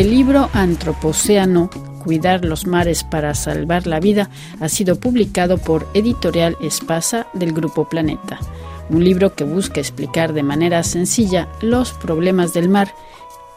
[0.00, 1.68] El libro Antropocéano,
[2.02, 7.86] Cuidar los mares para salvar la vida, ha sido publicado por Editorial Espasa del Grupo
[7.86, 8.40] Planeta.
[8.88, 12.94] Un libro que busca explicar de manera sencilla los problemas del mar,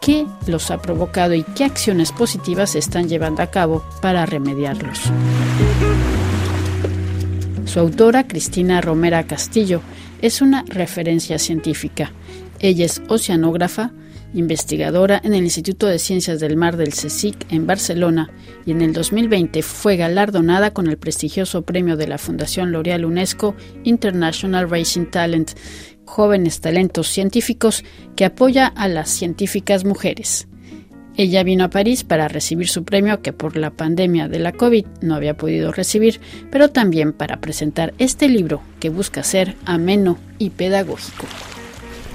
[0.01, 4.99] qué los ha provocado y qué acciones positivas se están llevando a cabo para remediarlos.
[7.63, 9.79] Su autora, Cristina Romera Castillo,
[10.21, 12.11] es una referencia científica.
[12.59, 13.91] Ella es oceanógrafa,
[14.33, 18.31] investigadora en el Instituto de Ciencias del Mar del CSIC en Barcelona
[18.65, 23.55] y en el 2020 fue galardonada con el prestigioso premio de la Fundación L'Oreal UNESCO
[23.83, 25.51] International Racing Talent,
[26.05, 27.83] jóvenes talentos científicos
[28.15, 30.47] que apoya a las científicas mujeres.
[31.15, 34.85] Ella vino a París para recibir su premio que por la pandemia de la COVID
[35.01, 36.19] no había podido recibir,
[36.51, 41.27] pero también para presentar este libro que busca ser ameno y pedagógico.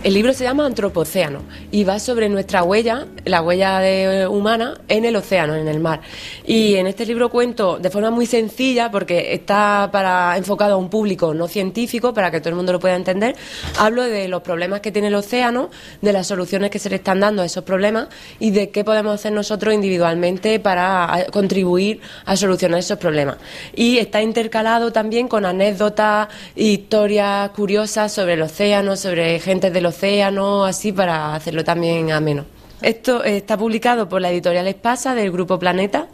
[0.05, 1.41] El libro se llama Antropocéano
[1.73, 6.03] y va sobre nuestra huella, la huella humana en el océano, en el mar.
[6.47, 10.89] Y en este libro cuento de forma muy sencilla, porque está para enfocado a un
[10.89, 13.35] público no científico, para que todo el mundo lo pueda entender.
[13.77, 15.69] Hablo de los problemas que tiene el océano,
[16.01, 18.07] de las soluciones que se le están dando a esos problemas
[18.39, 23.39] y de qué podemos hacer nosotros individualmente para contribuir a solucionar esos problemas.
[23.75, 30.65] Y está intercalado también con anécdotas, historias curiosas sobre el océano, sobre gente del océano,
[30.65, 32.45] así para hacerlo también ameno.
[32.81, 36.09] Esto está publicado por la editorial Espasa del Grupo Planeta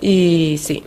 [0.00, 0.84] y sí.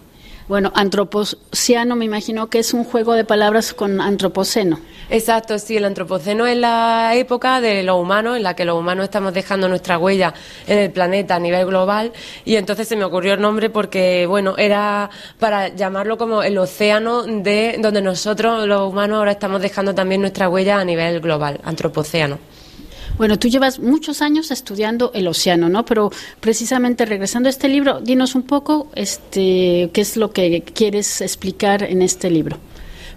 [0.51, 4.81] Bueno, antropoceno me imagino que es un juego de palabras con antropoceno.
[5.09, 9.05] Exacto, sí, el antropoceno es la época de los humanos, en la que los humanos
[9.05, 10.33] estamos dejando nuestra huella
[10.67, 12.11] en el planeta a nivel global,
[12.43, 17.23] y entonces se me ocurrió el nombre porque, bueno, era para llamarlo como el océano
[17.23, 22.39] de donde nosotros, los humanos, ahora estamos dejando también nuestra huella a nivel global, antropoceno.
[23.17, 25.85] Bueno, tú llevas muchos años estudiando el océano, ¿no?
[25.85, 31.21] Pero precisamente regresando a este libro, dinos un poco este, qué es lo que quieres
[31.21, 32.57] explicar en este libro.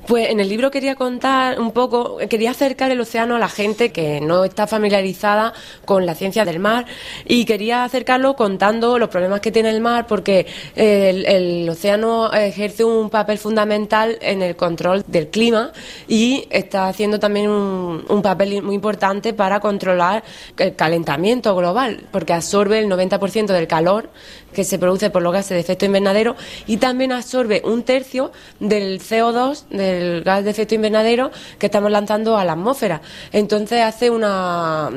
[0.06, 3.90] Pues en el libro quería contar un poco, quería acercar el océano a la gente
[3.90, 5.54] que no está familiarizada
[5.86, 6.84] con la ciencia del mar
[7.24, 13.08] y quería acercarlo contando los problemas que tiene el mar porque el, océano ejerce un
[13.08, 15.72] papel fundamental en el control del clima
[16.06, 20.22] y está haciendo también un, papel muy importante para controlar
[20.58, 24.10] el calentamiento global porque absorbe el 90% del calor
[24.54, 26.36] que se produce por los gases de efecto invernadero
[26.66, 29.93] y también absorbe un tercio del CO2, del
[30.24, 33.00] gas de efecto invernadero que estamos lanzando a la atmósfera.
[33.32, 34.90] Entonces hace una,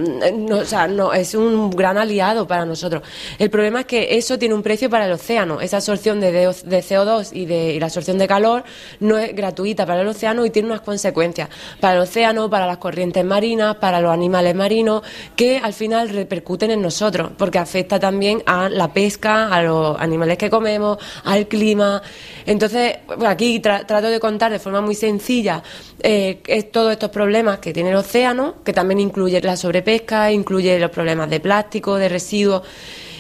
[0.52, 3.04] o sea, no, es un gran aliado para nosotros.
[3.40, 5.62] El problema es que eso tiene un precio para el océano.
[5.62, 8.64] Esa absorción de, de CO2 y, de, y la absorción de calor
[9.00, 11.50] no es gratuita para el océano y tiene unas consecuencias
[11.80, 15.04] para el océano, para las corrientes marinas, para los animales marinos,
[15.36, 20.38] que al final repercuten en nosotros, porque afecta también a la pesca, a los animales
[20.38, 22.02] que comemos, al clima.
[22.46, 25.64] Entonces, aquí trato de contar de forma muy sencilla
[26.00, 30.92] eh, todos estos problemas que tiene el océano, que también incluye la sobrepesca, incluye los
[30.92, 32.64] problemas de plástico, de residuos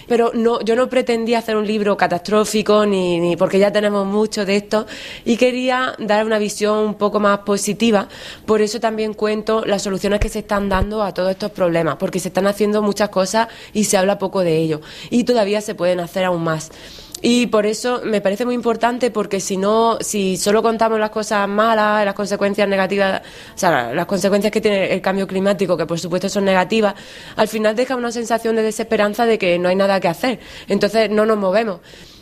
[0.07, 4.45] pero no, yo no pretendía hacer un libro catastrófico ni, ni porque ya tenemos mucho
[4.45, 4.88] de esto
[5.25, 8.07] y quería dar una visión un poco más positiva.
[8.45, 12.19] Por eso también cuento las soluciones que se están dando a todos estos problemas, porque
[12.19, 15.99] se están haciendo muchas cosas y se habla poco de ello y todavía se pueden
[15.99, 16.72] hacer aún más.
[17.22, 21.47] Y por eso me parece muy importante porque si no, si solo contamos las cosas
[21.47, 23.22] malas, las consecuencias negativas,
[23.55, 26.94] o sea, las consecuencias que tiene el cambio climático, que por supuesto son negativas,
[27.35, 30.39] al final deja una sensación de desesperanza de que no hay nada que hacer.
[30.67, 31.79] Entonces no nos movemos.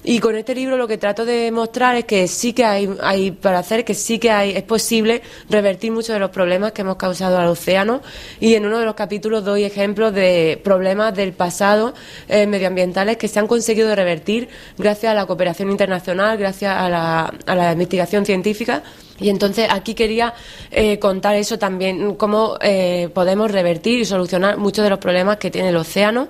[0.07, 3.57] Y con este libro lo que trato de mostrar es que sí que hay, para
[3.57, 7.39] hacer, que sí que hay, es posible revertir muchos de los problemas que hemos causado
[7.39, 8.03] al océano.
[8.39, 11.95] Y en uno de los capítulos doy ejemplos de problemas del pasado
[12.27, 17.33] eh, medioambientales que se han conseguido revertir gracias a la cooperación internacional, gracias a la,
[17.47, 18.83] a la investigación científica.
[19.19, 20.33] Y entonces aquí quería
[20.71, 25.50] eh, contar eso también, cómo eh, podemos revertir y solucionar muchos de los problemas que
[25.50, 26.27] tiene el océano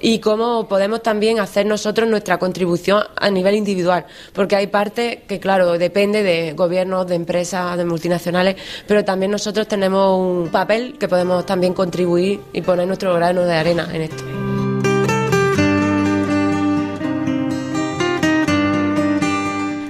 [0.00, 5.38] y cómo podemos también hacer nosotros nuestra contribución a nivel individual, porque hay parte que,
[5.38, 8.56] claro, depende de gobiernos, de empresas, de multinacionales,
[8.86, 13.54] pero también nosotros tenemos un papel que podemos también contribuir y poner nuestro grano de
[13.54, 14.53] arena en esto.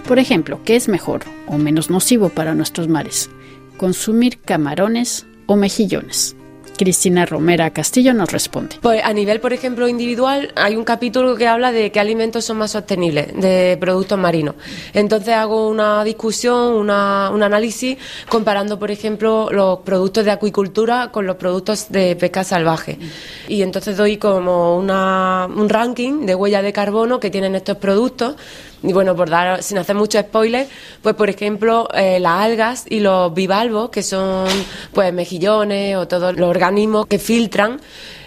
[0.06, 3.30] Por ejemplo, ¿qué es mejor o menos nocivo para nuestros mares?
[3.78, 6.36] ¿Consumir camarones o mejillones?
[6.76, 8.76] Cristina Romera Castillo nos responde.
[8.82, 12.58] Pues a nivel, por ejemplo, individual, hay un capítulo que habla de qué alimentos son
[12.58, 14.56] más sostenibles de productos marinos.
[14.92, 17.96] Entonces hago una discusión, una, un análisis
[18.28, 22.98] comparando, por ejemplo, los productos de acuicultura con los productos de pesca salvaje.
[23.48, 28.34] Y entonces doy como una, un ranking de huella de carbono que tienen estos productos
[28.86, 30.68] y bueno, por dar, sin hacer mucho spoiler,
[31.02, 34.46] pues por ejemplo, eh, las algas y los bivalvos, que son
[34.92, 37.80] pues mejillones o todos los organismos que filtran,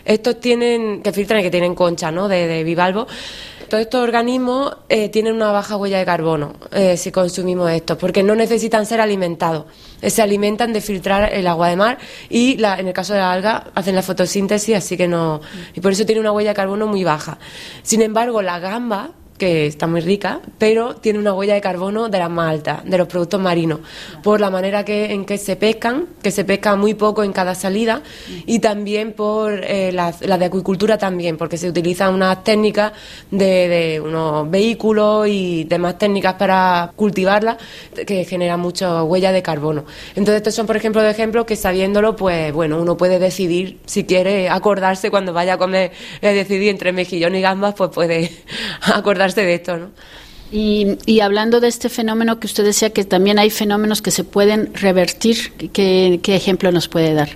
[0.04, 2.28] estos tienen, que filtran y que tienen concha, ¿no?
[2.28, 3.08] De, de bivalvo.
[3.70, 8.24] Todos estos organismos eh, tienen una baja huella de carbono eh, si consumimos estos, porque
[8.24, 9.66] no necesitan ser alimentados.
[10.02, 11.98] se alimentan de filtrar el agua de mar
[12.30, 15.42] y la, en el caso de la alga hacen la fotosíntesis, así que no.
[15.76, 17.38] Y por eso tiene una huella de carbono muy baja.
[17.84, 22.18] Sin embargo, la gamba que está muy rica, pero tiene una huella de carbono de
[22.18, 23.80] las más altas, de los productos marinos,
[24.24, 27.54] por la manera que, en que se pescan, que se pesca muy poco en cada
[27.54, 28.02] salida,
[28.46, 32.94] y también por eh, la, de acuicultura también, porque se utilizan unas técnicas
[33.30, 37.58] de, unos vehículos y demás técnicas para cultivarla
[38.06, 39.86] que generan mucha huella de carbono.
[40.10, 44.06] Entonces estos son, por ejemplo, de ejemplos que sabiéndolo, pues bueno, uno puede decidir si
[44.06, 45.92] quiere acordarse cuando vaya a comer,
[46.22, 48.32] decidir entre mejillón y gambas, pues puede
[48.82, 49.90] acordarse de esto, ¿no?
[50.52, 54.74] Y, hablando de este fenómeno que usted decía que también hay fenómenos que se pueden
[54.76, 57.30] revertir, ¿qué, ejemplo nos puede dar?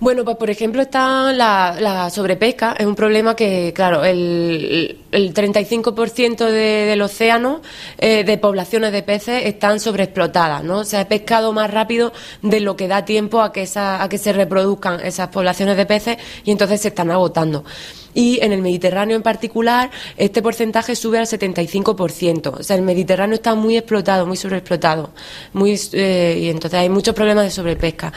[0.00, 6.46] Bueno, pues por ejemplo está la, sobrepesca, es un problema que, claro, el, el 35%
[6.46, 7.62] del océano
[7.98, 10.84] eh, de poblaciones de peces están sobreexplotadas, ¿no?
[10.84, 12.12] Se ha pescado más rápido
[12.42, 15.86] de lo que da tiempo a que, esa, a que se reproduzcan esas poblaciones de
[15.86, 17.64] peces y entonces se están agotando
[18.14, 22.58] y en el Mediterráneo en particular este porcentaje sube al 75%.
[22.58, 25.10] O sea, el Mediterráneo está muy explotado, muy sobreexplotado,
[25.52, 28.12] muy, eh, y entonces hay muchos problemas de sobrepesca.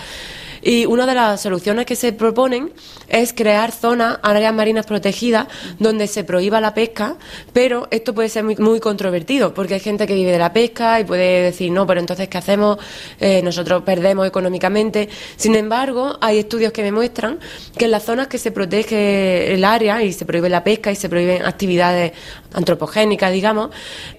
[0.61, 2.71] Y una de las soluciones que se proponen
[3.07, 5.47] es crear zonas, áreas marinas protegidas,
[5.79, 7.15] donde se prohíba la pesca,
[7.53, 10.99] pero esto puede ser muy, muy controvertido, porque hay gente que vive de la pesca
[10.99, 12.77] y puede decir, no, pero entonces, ¿qué hacemos?
[13.19, 15.09] Eh, nosotros perdemos económicamente.
[15.35, 17.39] Sin embargo, hay estudios que demuestran
[17.77, 20.95] que en las zonas que se protege el área y se prohíbe la pesca y
[20.95, 22.13] se prohíben actividades
[22.53, 23.69] antropogénicas, digamos,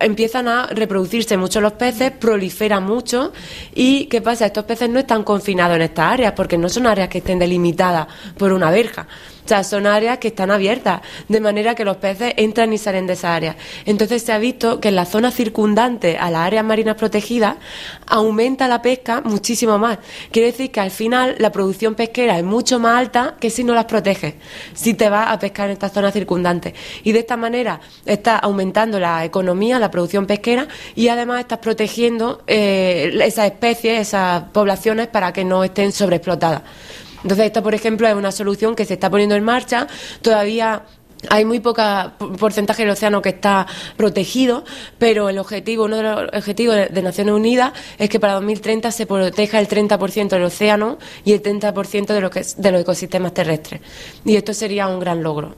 [0.00, 3.32] empiezan a reproducirse mucho los peces, proliferan mucho
[3.74, 4.46] y ¿qué pasa?
[4.46, 8.06] Estos peces no están confinados en estas áreas porque no son áreas que estén delimitadas
[8.36, 9.06] por una verja.
[9.44, 13.08] O sea, son áreas que están abiertas, de manera que los peces entran y salen
[13.08, 13.56] de esa área.
[13.86, 17.56] Entonces se ha visto que en la zona circundante a las áreas marinas protegidas
[18.06, 19.98] aumenta la pesca muchísimo más.
[20.30, 23.74] Quiere decir que al final la producción pesquera es mucho más alta que si no
[23.74, 24.34] las proteges,
[24.74, 26.74] si te vas a pescar en estas zonas circundantes.
[27.02, 27.80] Y de esta manera
[28.22, 34.44] está aumentando la economía, la producción pesquera y además estás protegiendo eh, esas especies, esas
[34.52, 36.62] poblaciones para que no estén sobreexplotadas.
[37.22, 39.86] Entonces, esta, por ejemplo, es una solución que se está poniendo en marcha.
[40.22, 40.82] Todavía
[41.30, 43.66] hay muy poca porcentaje del océano que está
[43.96, 44.64] protegido,
[44.98, 49.06] pero el objetivo, uno de los objetivos de Naciones Unidas es que para 2030 se
[49.06, 53.80] proteja el 30% del océano y el 30% de, de los ecosistemas terrestres.
[54.24, 55.54] Y esto sería un gran logro.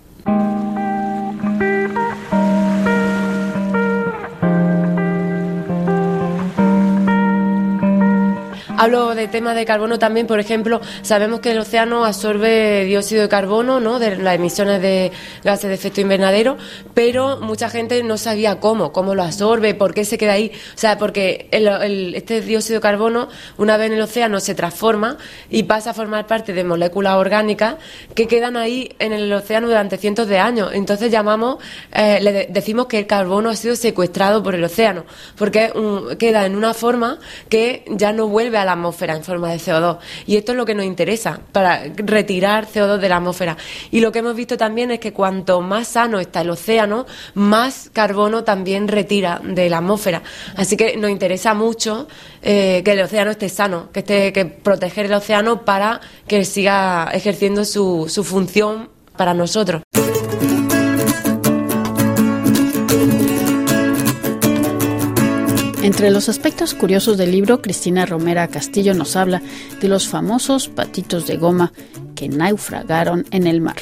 [8.84, 13.30] Hablo de temas de carbono también, por ejemplo, sabemos que el océano absorbe dióxido de
[13.30, 13.98] carbono, ¿no?
[13.98, 15.10] De las emisiones de
[15.42, 16.58] gases de efecto invernadero,
[16.92, 20.52] pero mucha gente no sabía cómo, cómo lo absorbe, por qué se queda ahí.
[20.74, 25.16] O sea, porque este dióxido de carbono, una vez en el océano, se transforma
[25.48, 27.76] y pasa a formar parte de moléculas orgánicas
[28.14, 30.72] que quedan ahí en el océano durante cientos de años.
[30.74, 31.56] Entonces llamamos,
[31.90, 35.06] eh, le decimos que el carbono ha sido secuestrado por el océano,
[35.38, 35.72] porque
[36.18, 37.18] queda en una forma
[37.48, 39.98] que ya no vuelve a la atmósfera en forma de CO2.
[40.26, 43.56] Y esto es lo que nos interesa para retirar CO2 de la atmósfera.
[43.90, 47.90] Y lo que hemos visto también es que cuanto más sano está el océano, más
[47.92, 50.22] carbono también retira de la atmósfera.
[50.56, 52.06] Así que nos interesa mucho
[52.42, 57.10] eh, que el océano esté sano, que esté que proteger el océano para que siga
[57.12, 59.82] ejerciendo su, su función para nosotros.
[65.84, 69.42] Entre los aspectos curiosos del libro, Cristina Romera Castillo nos habla
[69.82, 71.74] de los famosos patitos de goma
[72.14, 73.76] que naufragaron en el mar.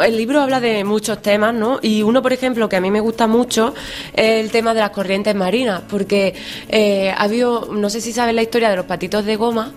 [0.00, 1.80] El libro habla de muchos temas, ¿no?
[1.82, 3.74] Y uno, por ejemplo, que a mí me gusta mucho
[4.14, 6.32] es el tema de las corrientes marinas, porque
[6.68, 9.72] eh, ha habido, no sé si sabes la historia de los patitos de goma,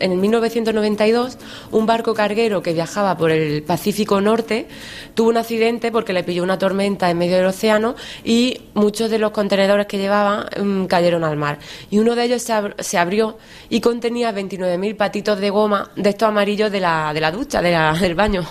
[0.00, 1.38] en el 1992,
[1.72, 4.66] un barco carguero que viajaba por el Pacífico Norte
[5.14, 9.18] tuvo un accidente porque le pilló una tormenta en medio del océano y muchos de
[9.18, 11.58] los contenedores que llevaban mm, cayeron al mar.
[11.90, 13.38] Y uno de ellos se, abrió
[13.68, 18.14] y contenía 29.000 patitos de goma de estos amarillos de la, de la ducha, del
[18.14, 18.44] baño.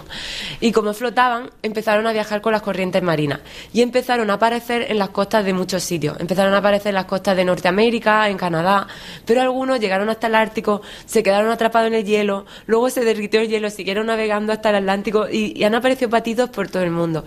[0.59, 3.39] Y como flotaban, empezaron a viajar con las corrientes marinas
[3.73, 6.19] y empezaron a aparecer en las costas de muchos sitios.
[6.19, 8.87] Empezaron a aparecer en las costas de Norteamérica, en Canadá,
[9.25, 13.41] pero algunos llegaron hasta el Ártico, se quedaron atrapados en el hielo, luego se derritió
[13.41, 17.25] el hielo, siguieron navegando hasta el Atlántico y, han aparecido patitos por todo el mundo.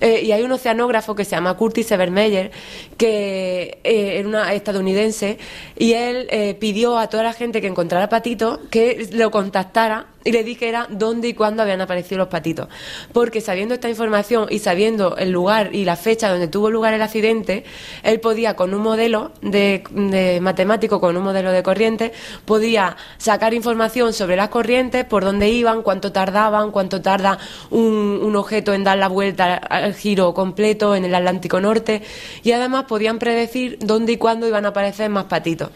[0.00, 2.50] Eh, y hay un oceanógrafo que se llama Curtis Evermeyer,
[2.96, 5.38] que eh, era una estadounidense,
[5.76, 10.32] y él eh, pidió a toda la gente que encontrara patitos que lo contactara y
[10.32, 12.68] le dijera dónde y cuándo habían aparecido los patitos.
[13.14, 17.00] Porque sabiendo esta información y sabiendo el lugar y la fecha donde tuvo lugar el
[17.00, 17.64] accidente,
[18.02, 22.12] él podía con un modelo de, matemático, con un modelo de corriente,
[22.44, 27.38] podía sacar información sobre las corrientes, por dónde iban, cuánto tardaban, cuánto tarda
[27.70, 32.02] un, objeto en dar la vuelta al giro completo en el Atlántico Norte
[32.42, 35.70] y además podían predecir dónde y cuándo iban a aparecer más patitos.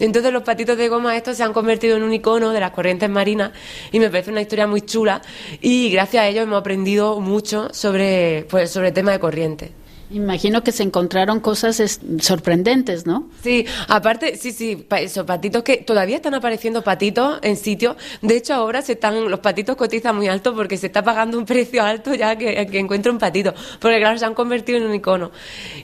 [0.00, 3.10] Entonces los patitos de goma estos se han convertido en un icono de las corrientes
[3.10, 3.52] marinas
[3.98, 5.22] me parece una historia muy chula
[5.60, 9.72] y gracias a ello hemos aprendido mucho sobre, pues, sobre el tema de corriente.
[10.10, 13.28] Imagino que se encontraron cosas sorprendentes, ¿no?
[13.42, 17.96] Sí, aparte, sí, sí, esos patitos que todavía están apareciendo patitos en sitios.
[18.22, 21.44] De hecho, ahora se están, los patitos cotizan muy alto porque se está pagando un
[21.44, 23.52] precio alto ya que, que encuentre un patito.
[23.80, 25.30] Porque claro, se han convertido en un icono.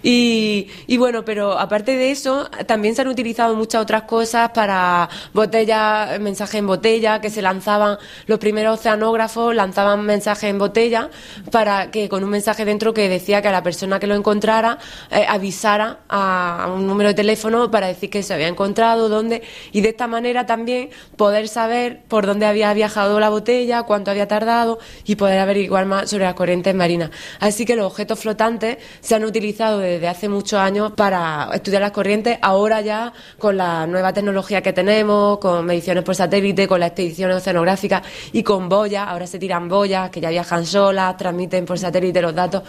[0.02, 5.08] Y, y bueno, pero aparte de eso, también se han utilizado muchas otras cosas para
[5.34, 11.10] botellas, mensajes en botella, que se lanzaban, los primeros oceanógrafos lanzaban mensajes en botella
[11.50, 14.78] para que con un mensaje dentro que decía que a la persona que lo encontrara,
[15.10, 19.42] eh, avisara a, un número de teléfono para decir que se había encontrado, dónde,
[19.72, 24.28] y de esta manera también poder saber por dónde había viajado la botella, cuánto había
[24.28, 27.10] tardado y poder averiguar más sobre las corrientes marinas.
[27.40, 31.92] Así que los objetos flotantes se han utilizado desde hace muchos años para estudiar las
[31.92, 36.88] corrientes, ahora ya con la nueva tecnología que tenemos, con mediciones por satélite, con las
[36.88, 38.02] expediciones oceanográficas
[38.32, 42.34] y con boyas, ahora se tiran boyas que ya viajan solas, transmiten por satélite los
[42.34, 42.62] datos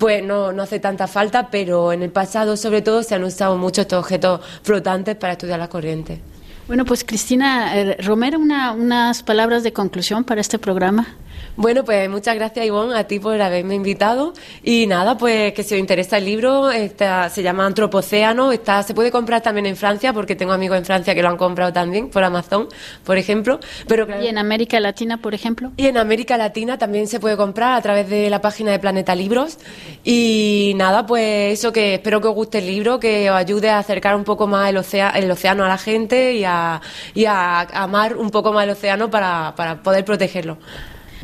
[0.00, 3.58] pues no, no hace tanta falta, pero en el pasado sobre todo se han usado
[3.58, 6.22] mucho estos objetos flotantes para estudiar la corriente.
[6.66, 11.06] Bueno, pues Cristina eh, Romero, unas palabras de conclusión para este programa.
[11.56, 14.32] Bueno, pues muchas gracias Ivonne a ti por haberme invitado
[14.62, 18.94] y nada, pues que si os interesa el libro, está, se llama Antropocéano, está, se
[18.94, 22.08] puede comprar también en Francia porque tengo amigos en Francia que lo han comprado también
[22.08, 22.68] por Amazon,
[23.04, 23.60] por ejemplo.
[23.86, 25.72] Pero ¿Y en América Latina, por ejemplo?
[25.76, 29.14] Y en América Latina también se puede comprar a través de la página de Planeta
[29.14, 29.58] Libros
[30.04, 33.78] y nada, pues eso que espero que os guste el libro, que os ayude a
[33.78, 36.80] acercar un poco más el, el océano a la gente y a,
[37.14, 40.56] y a amar un poco más el océano para, para poder protegerlo.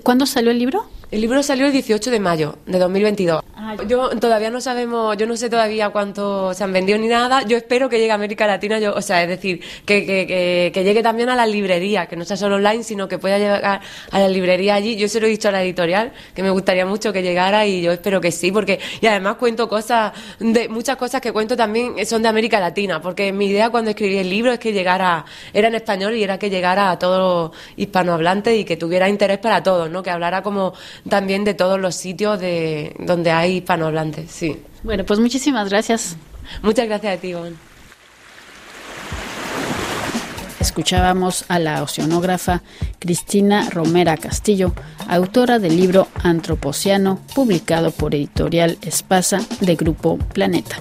[0.07, 0.87] ¿Cuándo salió el libro?
[1.11, 3.43] El libro salió el 18 de mayo de 2022.
[3.89, 7.43] Yo todavía no sabemos, yo no sé todavía cuánto se han vendido ni nada.
[7.43, 10.85] Yo espero que llegue a América Latina, yo, o sea, es decir, que, que, que,
[10.85, 13.81] llegue también a la librería, que no sea solo online, sino que pueda llegar
[14.11, 14.97] a la librería allí.
[14.97, 17.83] Yo se lo he dicho a la editorial, que me gustaría mucho que llegara y
[17.83, 22.05] yo espero que sí, porque y además cuento cosas, de muchas cosas que cuento también
[22.07, 25.69] son de América Latina, porque mi idea cuando escribí el libro es que llegara, era
[25.69, 29.63] en español y era que llegara a todos los hispanohablantes y que tuviera interés para
[29.63, 30.03] todos, ¿no?
[30.03, 30.73] Que hablara como
[31.09, 34.63] también de todos los sitios de donde hay hispanohablantes, sí.
[34.85, 36.17] Bueno, pues muchísimas gracias.
[36.63, 37.57] Muchas gracias a ti, Iván.
[40.61, 42.63] Escuchábamos a la oceanógrafa
[42.99, 44.73] Cristina Romera Castillo,
[45.09, 50.77] autora del libro Antropociano, publicado por Editorial Espasa de Grupo Planeta.